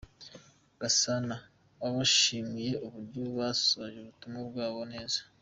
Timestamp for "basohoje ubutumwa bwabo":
3.37-4.81